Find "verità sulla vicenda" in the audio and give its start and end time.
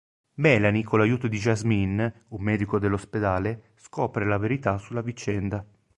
4.39-5.63